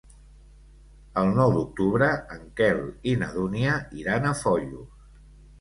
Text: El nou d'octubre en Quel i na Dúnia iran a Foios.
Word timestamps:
El 1.23 1.29
nou 1.39 1.53
d'octubre 1.57 2.07
en 2.37 2.41
Quel 2.61 2.81
i 3.13 3.13
na 3.25 3.29
Dúnia 3.37 3.79
iran 4.03 4.27
a 4.33 4.37
Foios. 4.43 5.09